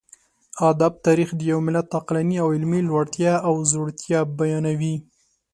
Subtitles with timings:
[0.69, 4.95] ادب تاريخ د يوه ملت عقلاني او علمي لوړتيا او ځوړتيا بيانوي.